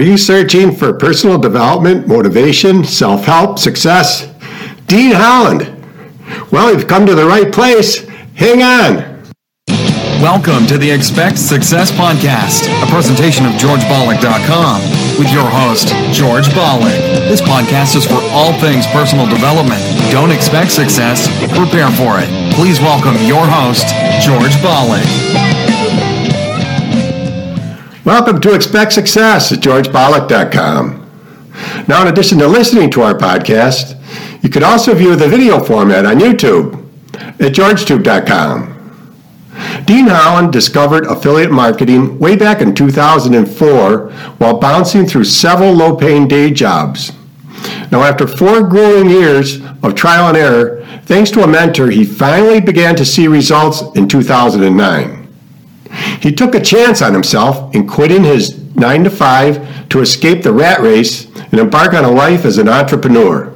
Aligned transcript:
Are 0.00 0.02
you 0.02 0.16
searching 0.16 0.72
for 0.72 0.94
personal 0.94 1.36
development, 1.36 2.08
motivation, 2.08 2.84
self 2.84 3.26
help, 3.26 3.58
success? 3.58 4.32
Dean 4.86 5.12
Holland. 5.12 5.68
Well, 6.50 6.72
you've 6.72 6.88
come 6.88 7.04
to 7.04 7.14
the 7.14 7.26
right 7.26 7.52
place. 7.52 8.08
Hang 8.32 8.62
on. 8.62 9.30
Welcome 10.24 10.66
to 10.68 10.78
the 10.78 10.90
Expect 10.90 11.36
Success 11.36 11.92
Podcast, 11.92 12.64
a 12.82 12.86
presentation 12.88 13.44
of 13.44 13.52
GeorgeBollock.com 13.60 14.80
with 15.20 15.30
your 15.34 15.44
host, 15.44 15.88
George 16.16 16.46
Bollock. 16.56 16.96
This 17.28 17.42
podcast 17.42 17.94
is 17.94 18.06
for 18.06 18.24
all 18.32 18.58
things 18.58 18.86
personal 18.86 19.28
development. 19.28 19.82
Don't 20.10 20.30
expect 20.30 20.72
success, 20.72 21.28
prepare 21.52 21.90
for 21.90 22.16
it. 22.16 22.54
Please 22.54 22.80
welcome 22.80 23.16
your 23.28 23.44
host, 23.44 23.84
George 24.24 24.56
Bollock. 24.64 25.99
Welcome 28.10 28.40
to 28.40 28.54
Expect 28.56 28.92
Success 28.92 29.52
at 29.52 29.60
GeorgeBollock.com. 29.60 31.06
Now, 31.86 32.02
in 32.02 32.08
addition 32.08 32.38
to 32.38 32.48
listening 32.48 32.90
to 32.90 33.02
our 33.02 33.14
podcast, 33.14 33.96
you 34.42 34.48
could 34.50 34.64
also 34.64 34.96
view 34.96 35.14
the 35.14 35.28
video 35.28 35.62
format 35.62 36.04
on 36.04 36.18
YouTube 36.18 36.74
at 37.14 37.52
GeorgeTube.com. 37.52 39.04
Dean 39.84 40.08
Holland 40.08 40.52
discovered 40.52 41.06
affiliate 41.06 41.52
marketing 41.52 42.18
way 42.18 42.34
back 42.34 42.60
in 42.60 42.74
2004 42.74 44.10
while 44.10 44.58
bouncing 44.58 45.06
through 45.06 45.22
several 45.22 45.72
low 45.72 45.94
paying 45.94 46.26
day 46.26 46.50
jobs. 46.50 47.12
Now, 47.92 48.02
after 48.02 48.26
four 48.26 48.64
grueling 48.64 49.08
years 49.08 49.60
of 49.84 49.94
trial 49.94 50.26
and 50.26 50.36
error, 50.36 50.84
thanks 51.04 51.30
to 51.30 51.44
a 51.44 51.46
mentor, 51.46 51.90
he 51.90 52.04
finally 52.04 52.60
began 52.60 52.96
to 52.96 53.04
see 53.04 53.28
results 53.28 53.82
in 53.94 54.08
2009. 54.08 55.19
He 56.20 56.32
took 56.32 56.54
a 56.54 56.60
chance 56.60 57.02
on 57.02 57.12
himself 57.12 57.74
in 57.74 57.86
quitting 57.86 58.24
his 58.24 58.58
9 58.74 59.04
to 59.04 59.10
5 59.10 59.88
to 59.90 60.00
escape 60.00 60.42
the 60.42 60.52
rat 60.52 60.80
race 60.80 61.26
and 61.36 61.58
embark 61.58 61.94
on 61.94 62.04
a 62.04 62.10
life 62.10 62.44
as 62.44 62.58
an 62.58 62.68
entrepreneur. 62.68 63.54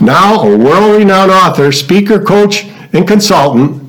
Now, 0.00 0.42
a 0.42 0.56
world 0.56 0.96
renowned 0.96 1.30
author, 1.30 1.72
speaker, 1.72 2.22
coach, 2.22 2.66
and 2.92 3.06
consultant, 3.06 3.80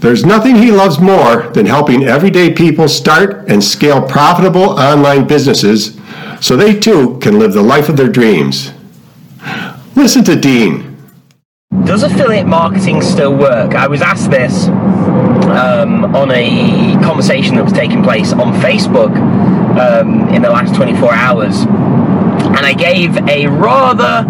there's 0.00 0.24
nothing 0.24 0.56
he 0.56 0.70
loves 0.70 0.98
more 0.98 1.48
than 1.50 1.66
helping 1.66 2.04
everyday 2.04 2.52
people 2.52 2.88
start 2.88 3.48
and 3.48 3.62
scale 3.62 4.00
profitable 4.00 4.70
online 4.78 5.26
businesses 5.26 5.98
so 6.40 6.56
they 6.56 6.78
too 6.78 7.18
can 7.18 7.38
live 7.38 7.52
the 7.52 7.62
life 7.62 7.88
of 7.88 7.96
their 7.96 8.08
dreams. 8.08 8.72
Listen 9.94 10.24
to 10.24 10.36
Dean. 10.36 10.96
Does 11.84 12.02
affiliate 12.02 12.46
marketing 12.46 13.02
still 13.02 13.36
work? 13.36 13.74
I 13.74 13.86
was 13.86 14.00
asked 14.00 14.30
this 14.30 14.68
um, 15.50 16.14
on 16.14 16.30
a 16.30 16.94
conversation 17.02 17.56
that 17.56 17.64
was 17.64 17.72
taking 17.72 18.02
place 18.02 18.32
on 18.32 18.52
Facebook 18.60 19.14
um, 19.78 20.28
in 20.34 20.42
the 20.42 20.50
last 20.50 20.74
24 20.74 21.12
hours, 21.12 21.60
and 21.62 22.66
I 22.66 22.74
gave 22.74 23.16
a 23.28 23.46
rather 23.46 24.26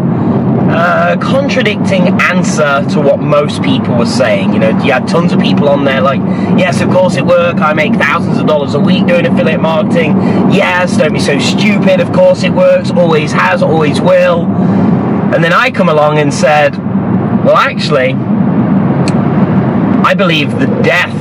uh, 0.71 1.17
contradicting 1.21 2.09
answer 2.21 2.85
to 2.91 3.01
what 3.01 3.19
most 3.19 3.63
people 3.63 3.97
were 3.97 4.07
saying. 4.07 4.53
You 4.53 4.61
know, 4.61 4.69
you 4.85 4.93
had 4.93 5.09
tons 5.09 5.33
of 5.33 5.41
people 5.41 5.69
on 5.69 5.85
there 5.85 6.01
like, 6.01 6.21
yes, 6.59 6.81
of 6.81 6.91
course 6.91 7.17
it 7.17 7.27
works. 7.27 7.61
I 7.61 7.73
make 7.73 7.95
thousands 7.95 8.39
of 8.39 8.47
dollars 8.47 8.75
a 8.75 8.81
week 8.81 9.07
doing 9.07 9.27
affiliate 9.27 9.61
marketing. 9.61 10.13
Yes, 10.53 10.97
don't 10.97 11.13
be 11.13 11.21
so 11.21 11.39
stupid. 11.39 12.01
Of 12.01 12.13
course 12.13 12.45
it 12.45 12.53
works. 12.53 12.91
Always 12.91 13.33
has, 13.33 13.63
always 13.63 14.01
will. 14.01 14.47
And 15.35 15.43
then 15.43 15.53
I 15.53 15.71
come 15.71 15.89
along 15.89 16.19
and 16.19 16.33
said, 16.33 16.77
well, 17.45 17.57
actually, 17.57 18.15
I 20.11 20.15
believe 20.15 20.51
the 20.59 20.67
death 20.83 21.15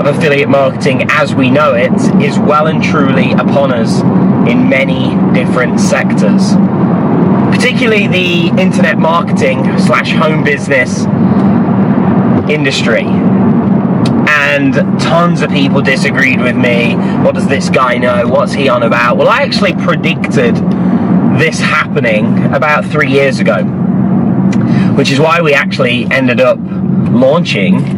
of 0.00 0.06
affiliate 0.06 0.48
marketing 0.48 1.06
as 1.08 1.36
we 1.36 1.50
know 1.50 1.74
it 1.74 1.92
is 2.20 2.36
well 2.36 2.66
and 2.66 2.82
truly 2.82 3.30
upon 3.30 3.72
us 3.72 4.00
in 4.50 4.68
many 4.68 5.14
different 5.34 5.78
sectors. 5.78 6.54
Particularly 7.56 8.08
the 8.08 8.60
internet 8.60 8.98
marketing 8.98 9.62
slash 9.78 10.10
home 10.10 10.42
business 10.42 11.04
industry. 12.50 13.04
And 14.26 14.74
tons 15.00 15.40
of 15.40 15.50
people 15.50 15.80
disagreed 15.80 16.40
with 16.40 16.56
me. 16.56 16.96
What 17.22 17.36
does 17.36 17.46
this 17.46 17.70
guy 17.70 17.98
know? 17.98 18.26
What's 18.26 18.52
he 18.52 18.68
on 18.68 18.82
about? 18.82 19.16
Well, 19.16 19.28
I 19.28 19.42
actually 19.42 19.74
predicted 19.74 20.56
this 21.38 21.60
happening 21.60 22.52
about 22.52 22.84
three 22.84 23.12
years 23.12 23.38
ago 23.38 23.62
which 24.96 25.12
is 25.12 25.20
why 25.20 25.40
we 25.40 25.54
actually 25.54 26.08
ended 26.10 26.40
up 26.40 26.58
launching 26.58 27.97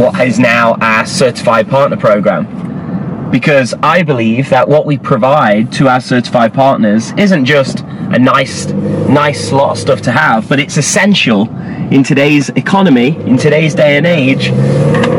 what 0.00 0.18
is 0.26 0.38
now 0.38 0.74
our 0.80 1.04
certified 1.04 1.68
partner 1.68 1.94
program. 1.94 3.30
Because 3.30 3.74
I 3.82 4.02
believe 4.02 4.48
that 4.48 4.66
what 4.66 4.86
we 4.86 4.96
provide 4.96 5.70
to 5.72 5.88
our 5.88 6.00
certified 6.00 6.54
partners 6.54 7.12
isn't 7.18 7.44
just 7.44 7.80
a 7.80 8.18
nice, 8.18 8.66
nice 8.66 9.52
lot 9.52 9.72
of 9.72 9.78
stuff 9.78 10.00
to 10.02 10.10
have, 10.10 10.48
but 10.48 10.58
it's 10.58 10.78
essential 10.78 11.48
in 11.92 12.02
today's 12.02 12.48
economy, 12.48 13.08
in 13.26 13.36
today's 13.36 13.74
day 13.74 13.98
and 13.98 14.06
age 14.06 14.48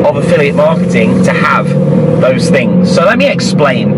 of 0.04 0.16
affiliate 0.16 0.56
marketing 0.56 1.22
to 1.22 1.32
have 1.32 1.68
those 2.20 2.50
things. 2.50 2.92
So 2.92 3.04
let 3.04 3.18
me 3.18 3.28
explain 3.28 3.92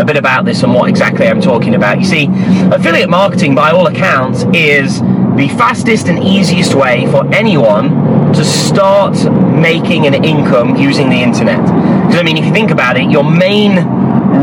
a 0.00 0.04
bit 0.04 0.16
about 0.16 0.44
this 0.44 0.64
and 0.64 0.74
what 0.74 0.90
exactly 0.90 1.28
I'm 1.28 1.40
talking 1.40 1.76
about. 1.76 2.00
You 2.00 2.04
see, 2.04 2.26
affiliate 2.72 3.10
marketing, 3.10 3.54
by 3.54 3.70
all 3.70 3.86
accounts, 3.86 4.42
is 4.52 5.00
the 5.00 5.48
fastest 5.56 6.08
and 6.08 6.22
easiest 6.22 6.74
way 6.74 7.06
for 7.06 7.32
anyone 7.32 8.17
to 8.34 8.44
start 8.44 9.16
making 9.54 10.06
an 10.06 10.24
income 10.24 10.76
using 10.76 11.10
the 11.10 11.16
internet. 11.22 11.60
Because, 12.06 12.20
I 12.20 12.22
mean, 12.22 12.36
if 12.36 12.44
you 12.44 12.52
think 12.52 12.70
about 12.70 12.96
it, 12.96 13.10
your 13.10 13.24
main 13.24 13.76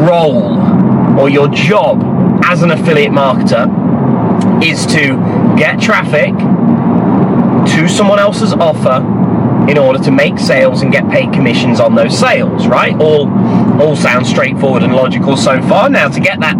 role 0.06 1.19
or 1.19 1.29
your 1.29 1.47
job 1.50 2.01
as 2.44 2.62
an 2.62 2.72
affiliate 2.72 3.12
marketer 3.12 3.66
is 4.63 4.85
to 4.88 5.18
get 5.57 5.79
traffic 5.79 6.34
to 7.75 7.88
someone 7.88 8.19
else's 8.19 8.53
offer 8.53 9.03
in 9.69 9.78
order 9.78 9.97
to 10.03 10.12
make 10.12 10.38
sales 10.38 10.81
and 10.81 10.91
get 10.91 11.09
paid 11.09 11.34
commissions 11.34 11.79
on 11.79 11.96
those 11.96 12.17
sales, 12.17 12.67
right? 12.67 12.96
All 13.00 13.29
all 13.81 13.96
sounds 13.96 14.29
straightforward 14.29 14.84
and 14.84 14.94
logical 14.96 15.35
so 15.35 15.62
far. 15.63 15.90
Now 15.90 16.07
to 16.07 16.19
get 16.19 16.40
that 16.41 16.56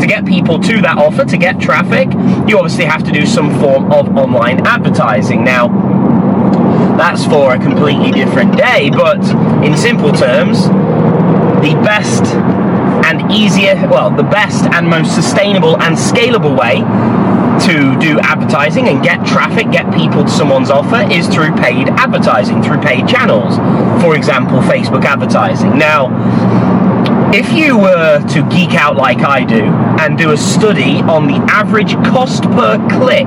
to 0.00 0.06
get 0.06 0.26
people 0.26 0.58
to 0.60 0.80
that 0.82 0.98
offer, 0.98 1.24
to 1.24 1.36
get 1.36 1.58
traffic, 1.60 2.08
you 2.48 2.58
obviously 2.58 2.84
have 2.84 3.02
to 3.04 3.12
do 3.12 3.26
some 3.26 3.58
form 3.60 3.90
of 3.92 4.16
online 4.16 4.66
advertising. 4.66 5.42
Now 5.42 5.68
that's 7.00 7.24
for 7.24 7.54
a 7.54 7.58
completely 7.58 8.12
different 8.12 8.54
day, 8.58 8.90
but 8.90 9.18
in 9.64 9.74
simple 9.74 10.12
terms, 10.12 10.64
the 11.64 11.72
best 11.82 12.22
and 13.08 13.32
easier, 13.32 13.74
well, 13.88 14.10
the 14.10 14.22
best 14.22 14.66
and 14.66 14.86
most 14.86 15.14
sustainable 15.14 15.80
and 15.80 15.96
scalable 15.96 16.54
way 16.54 16.76
to 17.64 17.98
do 17.98 18.20
advertising 18.20 18.88
and 18.88 19.02
get 19.02 19.24
traffic, 19.26 19.70
get 19.70 19.90
people 19.94 20.24
to 20.24 20.30
someone's 20.30 20.68
offer 20.70 21.10
is 21.10 21.26
through 21.26 21.54
paid 21.56 21.88
advertising, 21.88 22.62
through 22.62 22.80
paid 22.82 23.08
channels. 23.08 23.56
For 24.02 24.14
example, 24.14 24.60
Facebook 24.60 25.04
advertising. 25.04 25.78
Now, 25.78 26.10
if 27.32 27.50
you 27.52 27.78
were 27.78 28.20
to 28.28 28.48
geek 28.50 28.74
out 28.74 28.96
like 28.96 29.20
I 29.20 29.44
do 29.44 29.64
and 29.64 30.18
do 30.18 30.32
a 30.32 30.36
study 30.36 31.00
on 31.00 31.26
the 31.26 31.36
average 31.50 31.94
cost 32.04 32.42
per 32.42 32.76
click, 32.90 33.26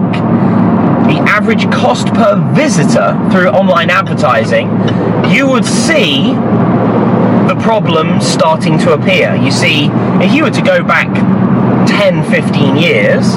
the 1.13 1.19
average 1.29 1.69
cost 1.71 2.07
per 2.07 2.35
visitor 2.53 3.13
through 3.31 3.47
online 3.49 3.91
advertising, 3.91 4.67
you 5.29 5.47
would 5.47 5.65
see 5.65 6.33
the 7.47 7.55
problems 7.61 8.25
starting 8.25 8.79
to 8.79 8.93
appear. 8.93 9.35
You 9.35 9.51
see, 9.51 9.89
if 10.23 10.33
you 10.33 10.43
were 10.43 10.51
to 10.51 10.61
go 10.61 10.83
back 10.83 11.13
10, 11.87 12.23
15 12.31 12.77
years, 12.77 13.35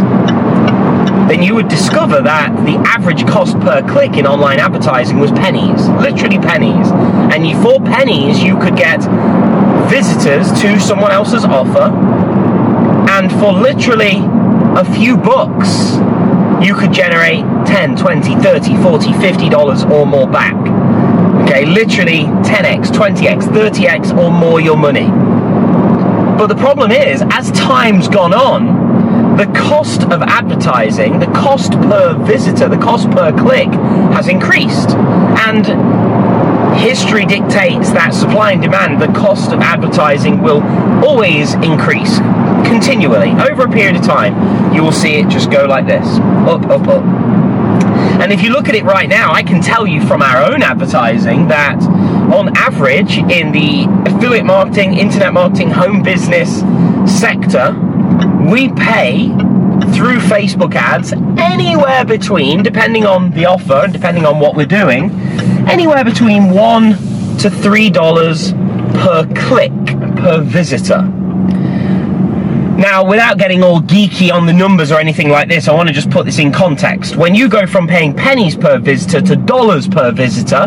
then 1.29 1.43
you 1.43 1.55
would 1.55 1.69
discover 1.69 2.23
that 2.23 2.55
the 2.65 2.77
average 2.89 3.27
cost 3.27 3.59
per 3.61 3.87
click 3.87 4.17
in 4.17 4.27
online 4.27 4.59
advertising 4.59 5.19
was 5.19 5.31
pennies, 5.33 5.89
literally 6.01 6.39
pennies. 6.39 6.89
And 7.35 7.47
you, 7.47 7.61
for 7.61 7.79
pennies, 7.81 8.43
you 8.43 8.59
could 8.59 8.77
get 8.77 9.01
visitors 9.91 10.51
to 10.63 10.81
someone 10.81 11.13
else's 11.13 11.45
offer, 11.45 11.93
and 13.11 13.31
for 13.33 13.53
literally 13.53 14.23
a 14.81 14.85
few 14.95 15.17
bucks, 15.17 15.99
you 16.63 16.75
could 16.75 16.93
generate 16.93 17.45
10, 17.67 17.97
20, 17.97 18.37
30, 18.37 18.77
40, 18.83 19.13
50 19.13 19.49
dollars 19.49 19.85
or 19.85 20.07
more 20.07 20.27
back. 20.29 20.55
Okay, 21.43 21.65
literally 21.65 22.25
10x, 22.45 22.89
20x, 22.89 23.45
30x 23.45 24.17
or 24.17 24.31
more 24.31 24.61
your 24.61 24.77
money. 24.77 25.07
But 26.37 26.49
the 26.49 26.57
problem 26.57 26.91
is, 26.91 27.23
as 27.31 27.51
time's 27.53 28.09
gone 28.09 28.35
on, 28.35 29.37
the 29.37 29.47
cost 29.47 30.03
of 30.05 30.23
advertising, 30.23 31.19
the 31.19 31.27
cost 31.27 31.73
per 31.73 32.15
visitor, 32.25 32.69
the 32.69 32.79
cost 32.79 33.11
per 33.11 33.33
click 33.33 33.69
has 34.13 34.29
increased. 34.29 34.91
And 34.91 35.67
history 36.79 37.27
dictates 37.27 37.91
that 37.93 38.15
supply 38.15 38.53
and 38.53 38.63
demand, 38.63 39.01
the 39.01 39.09
cost 39.09 39.53
of 39.53 39.61
advertising 39.61 40.43
will 40.43 40.63
always 41.05 41.55
increase 41.55 42.19
continually 42.67 43.31
over 43.51 43.65
a 43.65 43.71
period 43.71 43.97
of 43.97 44.03
time. 44.03 44.75
You 44.75 44.83
will 44.83 44.93
see 44.93 45.15
it 45.15 45.29
just 45.29 45.51
go 45.51 45.65
like 45.67 45.87
this 45.87 46.07
up, 46.47 46.63
up, 46.67 46.87
up. 46.89 47.05
And 48.21 48.33
if 48.33 48.43
you 48.43 48.51
look 48.51 48.69
at 48.69 48.75
it 48.75 48.85
right 48.85 49.09
now, 49.09 49.33
I 49.33 49.43
can 49.43 49.61
tell 49.61 49.87
you 49.87 50.05
from 50.07 50.23
our 50.23 50.43
own 50.43 50.63
advertising 50.63 51.49
that 51.49 51.81
on 52.33 52.57
average 52.57 53.19
in 53.19 53.53
the 53.53 53.87
affiliate 54.11 54.47
marketing, 54.47 54.95
internet 54.99 55.33
marketing, 55.33 55.71
home 55.71 56.03
business 56.03 56.61
sector, 57.07 57.73
we 58.51 58.69
pay 58.73 59.29
through 59.95 60.19
Facebook 60.19 60.75
ads 60.75 61.13
anywhere 61.39 62.05
between, 62.05 62.63
depending 62.63 63.05
on 63.07 63.31
the 63.33 63.47
offer 63.47 63.85
and 63.85 63.93
depending 63.93 64.25
on 64.25 64.41
what 64.41 64.57
we're 64.57 64.67
doing, 64.67 65.11
anywhere 65.67 66.05
between 66.05 66.51
one 66.51 66.93
to 67.39 67.51
three 67.51 67.91
dollars 67.91 68.53
per 68.53 69.27
click 69.35 69.73
per 70.17 70.41
visitor. 70.43 71.03
Now, 72.77 73.05
without 73.05 73.39
getting 73.39 73.63
all 73.63 73.81
geeky 73.81 74.31
on 74.31 74.45
the 74.45 74.53
numbers 74.53 74.93
or 74.93 75.01
anything 75.01 75.31
like 75.31 75.49
this, 75.49 75.67
I 75.67 75.73
want 75.73 75.89
to 75.89 75.95
just 75.95 76.11
put 76.11 76.27
this 76.27 76.39
in 76.39 76.53
context. 76.53 77.17
When 77.17 77.35
you 77.35 77.49
go 77.49 77.67
from 77.67 77.89
paying 77.89 78.15
pennies 78.15 78.55
per 78.55 78.79
visitor 78.79 79.23
to 79.23 79.37
dollars 79.37 79.89
per 79.89 80.13
visitor, 80.13 80.67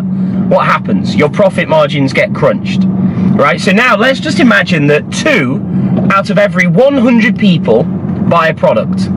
what 0.50 0.66
happens? 0.66 1.16
Your 1.16 1.30
profit 1.30 1.70
margins 1.70 2.12
get 2.12 2.34
crunched. 2.34 2.82
Right? 2.84 3.62
So 3.62 3.72
now 3.72 3.96
let's 3.96 4.20
just 4.20 4.40
imagine 4.40 4.88
that 4.88 5.12
two 5.12 5.62
out 6.12 6.32
of 6.32 6.40
every 6.40 6.66
100 6.66 7.38
people 7.38 7.84
buy 7.84 8.48
a 8.48 8.56
product. 8.56 9.08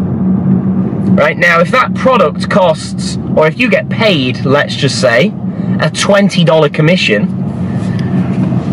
Right? 1.14 1.38
Now, 1.38 1.60
if 1.60 1.70
that 1.70 1.94
product 1.94 2.50
costs, 2.50 3.16
or 3.36 3.46
if 3.46 3.58
you 3.58 3.70
get 3.70 3.88
paid, 3.88 4.44
let's 4.44 4.76
just 4.76 5.00
say, 5.00 5.32
a 5.80 5.90
$20 5.90 6.72
commission, 6.72 7.26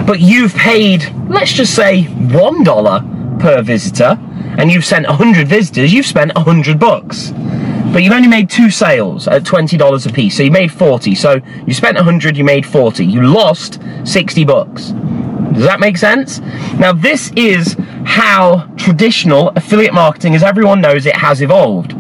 but 0.06 0.20
you've 0.20 0.56
paid, 0.56 1.06
let's 1.28 1.54
just 1.54 1.76
say, 1.76 2.04
$1 2.04 3.40
per 3.40 3.62
visitor 3.62 4.18
and 4.58 4.72
you've 4.72 4.86
sent 4.86 5.08
100 5.08 5.48
visitors, 5.48 5.94
you've 5.94 6.06
spent 6.06 6.34
100 6.36 6.80
bucks. 6.80 7.32
But 7.92 8.04
you've 8.04 8.14
only 8.14 8.28
made 8.28 8.50
two 8.50 8.70
sales 8.70 9.28
at 9.28 9.44
$20 9.44 10.06
a 10.08 10.14
piece, 10.14 10.38
so 10.38 10.44
you 10.44 10.52
made 10.52 10.72
40. 10.72 11.16
So 11.16 11.42
you 11.66 11.74
spent 11.74 11.96
100, 11.96 12.38
you 12.38 12.44
made 12.44 12.66
40. 12.66 13.04
You 13.06 13.24
lost 13.24 13.82
60 14.04 14.44
bucks. 14.46 14.92
Does 15.54 15.64
that 15.64 15.80
make 15.80 15.98
sense? 15.98 16.40
Now, 16.78 16.94
this 16.94 17.32
is 17.36 17.76
how 18.06 18.70
traditional 18.78 19.50
affiliate 19.56 19.94
marketing, 19.94 20.36
as 20.36 20.44
everyone 20.44 20.82
knows 20.82 21.06
it, 21.06 21.16
has 21.16 21.42
evolved. 21.42 21.94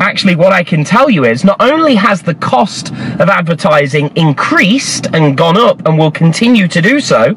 Actually, 0.00 0.36
what 0.36 0.52
I 0.52 0.64
can 0.64 0.84
tell 0.84 1.08
you 1.08 1.24
is 1.24 1.44
not 1.44 1.56
only 1.60 1.94
has 1.94 2.22
the 2.22 2.34
cost 2.34 2.90
of 2.90 3.28
advertising 3.28 4.14
increased 4.16 5.06
and 5.14 5.36
gone 5.36 5.56
up 5.56 5.86
and 5.86 5.98
will 5.98 6.10
continue 6.10 6.68
to 6.68 6.82
do 6.82 7.00
so, 7.00 7.34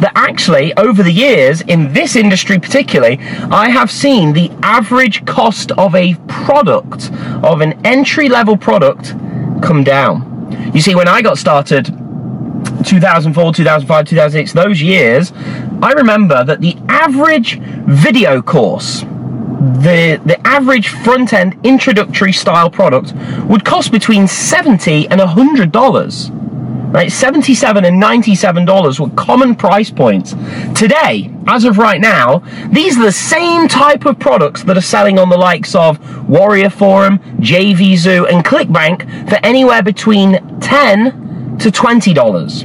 that 0.00 0.12
actually, 0.14 0.74
over 0.76 1.02
the 1.02 1.12
years, 1.12 1.60
in 1.62 1.92
this 1.92 2.16
industry 2.16 2.58
particularly, 2.58 3.18
I 3.50 3.68
have 3.68 3.90
seen 3.90 4.32
the 4.32 4.50
average 4.62 5.24
cost 5.26 5.72
of 5.72 5.94
a 5.94 6.14
product, 6.26 7.10
of 7.42 7.60
an 7.60 7.74
entry 7.84 8.28
level 8.28 8.56
product, 8.56 9.10
come 9.62 9.84
down. 9.84 10.70
You 10.74 10.80
see, 10.80 10.94
when 10.94 11.08
I 11.08 11.20
got 11.22 11.38
started, 11.38 11.86
2004, 12.84 13.52
2005, 13.52 14.06
2006, 14.06 14.52
those 14.52 14.80
years, 14.80 15.32
I 15.82 15.92
remember 15.92 16.44
that 16.44 16.60
the 16.60 16.76
average 16.88 17.58
video 17.60 18.40
course, 18.40 19.04
the, 19.60 20.20
the 20.24 20.40
average 20.46 20.88
front 20.88 21.32
end 21.32 21.58
introductory 21.64 22.32
style 22.32 22.70
product 22.70 23.12
would 23.44 23.64
cost 23.64 23.92
between 23.92 24.26
70 24.26 25.08
and 25.08 25.20
$100 25.20 26.40
right? 26.90 27.12
77 27.12 27.84
and 27.84 28.00
97 28.00 28.64
dollars 28.64 28.98
were 28.98 29.10
common 29.10 29.54
price 29.54 29.90
points. 29.90 30.32
Today, 30.74 31.30
as 31.46 31.64
of 31.64 31.78
right 31.78 32.00
now, 32.00 32.42
these 32.70 32.98
are 32.98 33.04
the 33.04 33.12
same 33.12 33.68
type 33.68 34.06
of 34.06 34.18
products 34.18 34.64
that 34.64 34.76
are 34.76 34.82
selling 34.82 35.18
on 35.18 35.28
the 35.28 35.36
likes 35.38 35.74
of 35.74 36.28
Warrior 36.28 36.70
Forum, 36.70 37.18
JVZoo, 37.38 38.28
and 38.28 38.44
ClickBank 38.44 39.28
for 39.28 39.38
anywhere 39.44 39.82
between 39.82 40.60
10 40.60 41.58
to 41.58 41.70
20 41.70 42.12
dollars. 42.12 42.64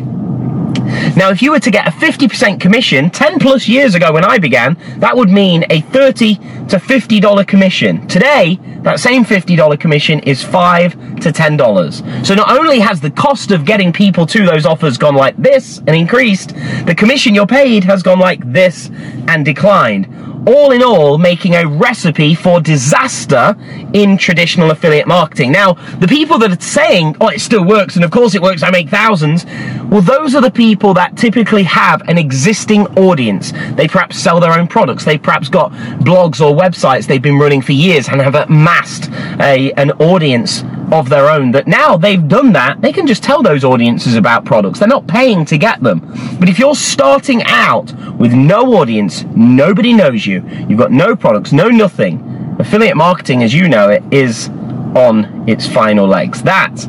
Now, 1.15 1.29
if 1.29 1.41
you 1.41 1.51
were 1.51 1.59
to 1.59 1.71
get 1.71 1.87
a 1.87 1.91
50% 1.91 2.59
commission 2.59 3.09
10 3.09 3.39
plus 3.39 3.67
years 3.67 3.95
ago 3.95 4.11
when 4.13 4.23
I 4.25 4.37
began, 4.37 4.77
that 4.99 5.15
would 5.15 5.29
mean 5.29 5.65
a 5.69 5.81
30 5.81 6.35
to 6.35 6.77
$50 6.77 7.47
commission. 7.47 8.07
Today, 8.07 8.59
that 8.81 8.99
same 8.99 9.25
$50 9.25 9.79
commission 9.79 10.19
is 10.21 10.43
5 10.43 10.93
to 11.21 11.31
$10. 11.31 12.25
So 12.25 12.35
not 12.35 12.57
only 12.57 12.79
has 12.79 13.01
the 13.01 13.11
cost 13.11 13.51
of 13.51 13.65
getting 13.65 13.91
people 13.91 14.25
to 14.27 14.45
those 14.45 14.65
offers 14.65 14.97
gone 14.97 15.15
like 15.15 15.37
this 15.37 15.79
and 15.79 15.95
increased, 15.95 16.55
the 16.85 16.95
commission 16.95 17.33
you're 17.33 17.47
paid 17.47 17.83
has 17.83 18.03
gone 18.03 18.19
like 18.19 18.51
this 18.51 18.89
and 19.27 19.43
declined 19.43 20.07
all 20.47 20.71
in 20.71 20.83
all 20.83 21.17
making 21.17 21.55
a 21.55 21.67
recipe 21.67 22.35
for 22.35 22.59
disaster 22.61 23.55
in 23.93 24.17
traditional 24.17 24.71
affiliate 24.71 25.07
marketing. 25.07 25.51
Now, 25.51 25.73
the 25.99 26.07
people 26.07 26.37
that 26.39 26.51
are 26.51 26.61
saying, 26.61 27.15
oh, 27.21 27.29
it 27.29 27.41
still 27.41 27.65
works, 27.65 27.95
and 27.95 28.05
of 28.05 28.11
course 28.11 28.35
it 28.35 28.41
works, 28.41 28.63
I 28.63 28.69
make 28.69 28.89
thousands, 28.89 29.45
well, 29.85 30.01
those 30.01 30.35
are 30.35 30.41
the 30.41 30.51
people 30.51 30.93
that 30.95 31.17
typically 31.17 31.63
have 31.63 32.01
an 32.07 32.17
existing 32.17 32.87
audience. 32.97 33.53
They 33.73 33.87
perhaps 33.87 34.17
sell 34.17 34.39
their 34.39 34.51
own 34.51 34.67
products, 34.67 35.05
they 35.05 35.17
perhaps 35.17 35.49
got 35.49 35.71
blogs 36.01 36.41
or 36.41 36.55
websites 36.55 37.07
they've 37.07 37.21
been 37.21 37.39
running 37.39 37.61
for 37.61 37.71
years 37.71 38.07
and 38.07 38.21
have 38.21 38.35
amassed 38.35 39.09
a, 39.39 39.71
an 39.73 39.91
audience 39.93 40.63
of 40.91 41.09
their 41.09 41.29
own 41.29 41.51
that 41.51 41.67
now 41.67 41.97
they've 41.97 42.27
done 42.27 42.53
that, 42.53 42.81
they 42.81 42.91
can 42.91 43.07
just 43.07 43.23
tell 43.23 43.41
those 43.41 43.63
audiences 43.63 44.15
about 44.15 44.45
products. 44.45 44.79
They're 44.79 44.87
not 44.87 45.07
paying 45.07 45.45
to 45.45 45.57
get 45.57 45.81
them. 45.81 45.99
But 46.39 46.49
if 46.49 46.59
you're 46.59 46.75
starting 46.75 47.43
out 47.45 47.91
with 48.17 48.33
no 48.33 48.75
audience, 48.75 49.23
nobody 49.35 49.93
knows 49.93 50.25
you, 50.25 50.43
you've 50.67 50.79
got 50.79 50.91
no 50.91 51.15
products, 51.15 51.51
no 51.51 51.69
nothing, 51.69 52.55
affiliate 52.59 52.97
marketing 52.97 53.43
as 53.43 53.53
you 53.53 53.67
know 53.67 53.89
it 53.89 54.03
is 54.11 54.49
on 54.95 55.47
its 55.47 55.67
final 55.67 56.07
legs. 56.07 56.43
That 56.43 56.87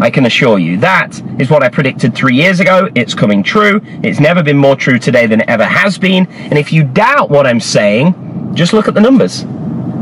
I 0.00 0.10
can 0.10 0.26
assure 0.26 0.58
you. 0.58 0.76
That 0.78 1.20
is 1.40 1.50
what 1.50 1.62
I 1.62 1.68
predicted 1.68 2.14
three 2.14 2.36
years 2.36 2.60
ago. 2.60 2.88
It's 2.94 3.14
coming 3.14 3.42
true. 3.42 3.80
It's 4.02 4.20
never 4.20 4.42
been 4.42 4.56
more 4.56 4.76
true 4.76 4.98
today 4.98 5.26
than 5.26 5.40
it 5.40 5.48
ever 5.48 5.64
has 5.64 5.98
been. 5.98 6.26
And 6.26 6.58
if 6.58 6.72
you 6.72 6.84
doubt 6.84 7.30
what 7.30 7.46
I'm 7.46 7.60
saying, 7.60 8.54
just 8.54 8.72
look 8.72 8.86
at 8.86 8.94
the 8.94 9.00
numbers. 9.00 9.44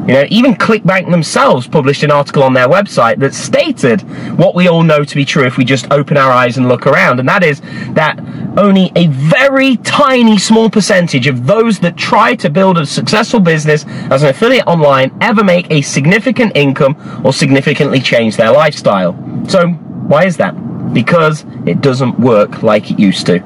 You 0.06 0.12
know, 0.12 0.24
even 0.28 0.54
ClickBank 0.54 1.10
themselves 1.10 1.66
published 1.66 2.04
an 2.04 2.12
article 2.12 2.44
on 2.44 2.54
their 2.54 2.68
website 2.68 3.18
that 3.18 3.34
stated 3.34 4.02
what 4.38 4.54
we 4.54 4.68
all 4.68 4.84
know 4.84 5.02
to 5.02 5.14
be 5.16 5.24
true 5.24 5.44
if 5.44 5.56
we 5.56 5.64
just 5.64 5.90
open 5.90 6.16
our 6.16 6.30
eyes 6.30 6.56
and 6.58 6.68
look 6.68 6.86
around, 6.86 7.18
and 7.18 7.28
that 7.28 7.42
is 7.42 7.60
that 7.94 8.20
only 8.56 8.92
a 8.94 9.08
very 9.08 9.76
tiny 9.78 10.38
small 10.38 10.70
percentage 10.70 11.26
of 11.26 11.46
those 11.46 11.80
that 11.80 11.96
try 11.96 12.36
to 12.36 12.48
build 12.48 12.78
a 12.78 12.86
successful 12.86 13.40
business 13.40 13.84
as 14.12 14.22
an 14.22 14.28
affiliate 14.28 14.68
online 14.68 15.16
ever 15.20 15.42
make 15.42 15.68
a 15.72 15.82
significant 15.82 16.56
income 16.56 17.22
or 17.24 17.32
significantly 17.32 17.98
change 17.98 18.36
their 18.36 18.52
lifestyle. 18.52 19.12
So, 19.48 19.68
why 19.68 20.24
is 20.24 20.36
that? 20.36 20.52
Because 20.94 21.44
it 21.66 21.80
doesn't 21.80 22.20
work 22.20 22.62
like 22.62 22.92
it 22.92 22.98
used 23.00 23.26
to. 23.26 23.40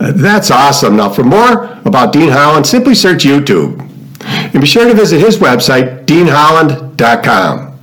Uh, 0.00 0.10
that's 0.12 0.50
awesome. 0.50 0.96
Now, 0.96 1.08
for 1.08 1.22
more 1.22 1.66
about 1.84 2.12
Dean 2.12 2.30
Holland, 2.30 2.66
simply 2.66 2.96
search 2.96 3.22
YouTube. 3.22 3.93
And 4.34 4.60
be 4.60 4.66
sure 4.66 4.86
to 4.86 4.94
visit 4.94 5.20
his 5.20 5.38
website, 5.38 6.06
deanholland.com. 6.06 7.78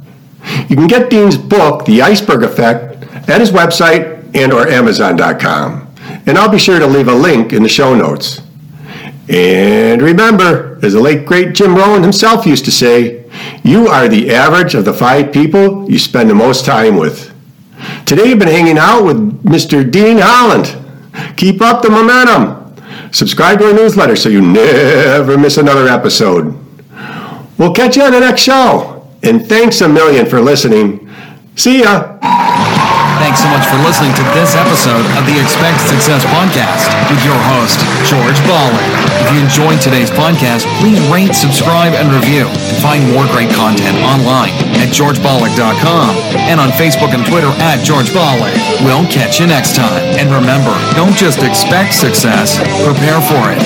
You 0.70 0.76
can 0.76 0.88
get 0.88 1.10
Dean's 1.10 1.38
book, 1.38 1.86
The 1.86 2.02
Iceberg 2.02 2.44
Effect, 2.44 3.04
at 3.30 3.40
his 3.40 3.52
website 3.52 4.36
and 4.36 4.52
or 4.52 4.68
amazon.com. 4.68 5.88
And 6.26 6.38
I'll 6.38 6.50
be 6.52 6.58
sure 6.58 6.80
to 6.80 6.88
leave 6.88 7.08
a 7.08 7.14
link 7.14 7.54
in 7.54 7.64
the 7.64 7.70
show 7.70 7.96
notes. 7.96 8.42
And 9.30 10.02
remember, 10.02 10.80
as 10.84 10.94
the 10.94 11.00
late 11.00 11.26
great 11.26 11.54
Jim 11.54 11.76
Rohn 11.76 12.02
himself 12.02 12.46
used 12.46 12.66
to 12.66 12.72
say, 12.72 13.26
you 13.64 13.88
are 13.88 14.08
the 14.08 14.34
average 14.34 14.76
of 14.76 14.86
the 14.86 14.94
five 14.94 15.32
people 15.32 15.90
you 15.90 16.00
spend 16.00 16.30
the 16.30 16.36
most 16.36 16.66
time 16.66 16.98
with. 16.98 17.34
Today 18.06 18.30
you've 18.30 18.40
been 18.40 18.48
hanging 18.48 18.78
out 18.78 19.04
with 19.04 19.44
Mr. 19.44 19.90
Dean 19.90 20.18
Holland. 20.20 20.78
Keep 21.38 21.62
up 21.62 21.82
the 21.82 21.90
momentum. 21.90 22.61
Subscribe 23.12 23.60
to 23.60 23.66
our 23.66 23.74
newsletter 23.74 24.16
so 24.16 24.30
you 24.30 24.42
never 24.42 25.38
miss 25.38 25.58
another 25.58 25.88
episode. 25.88 26.58
We'll 27.58 27.74
catch 27.74 27.98
you 27.98 28.04
on 28.04 28.12
the 28.12 28.20
next 28.20 28.42
show. 28.42 29.08
And 29.24 29.48
thanks 29.48 29.82
a 29.82 29.88
million 29.88 30.26
for 30.26 30.42
listening. 30.42 31.10
See 31.56 31.82
ya. 31.82 32.18
Much 33.52 33.68
for 33.68 33.76
listening 33.84 34.16
to 34.16 34.24
this 34.32 34.56
episode 34.56 35.04
of 35.20 35.28
the 35.28 35.36
Expect 35.36 35.82
Success 35.84 36.24
podcast 36.32 36.88
with 37.12 37.20
your 37.28 37.36
host, 37.52 37.84
George 38.08 38.40
Ballin. 38.48 38.80
If 39.20 39.36
you 39.36 39.44
enjoyed 39.44 39.82
today's 39.82 40.10
podcast, 40.10 40.64
please 40.80 40.96
rate, 41.12 41.36
subscribe, 41.36 41.92
and 41.92 42.08
review. 42.16 42.48
And 42.48 42.78
find 42.80 43.04
more 43.12 43.28
great 43.28 43.52
content 43.52 44.00
online 44.08 44.56
at 44.80 44.96
georgebollick.com 44.96 46.10
and 46.48 46.62
on 46.62 46.70
Facebook 46.80 47.12
and 47.12 47.28
Twitter 47.28 47.52
at 47.60 47.84
George 47.84 48.16
Bollick. 48.16 48.56
We'll 48.88 49.04
catch 49.12 49.42
you 49.42 49.48
next 49.48 49.76
time. 49.76 50.00
And 50.16 50.32
remember, 50.32 50.72
don't 50.96 51.16
just 51.16 51.44
expect 51.44 51.94
success, 51.94 52.56
prepare 52.88 53.20
for 53.20 53.52
it. 53.52 53.60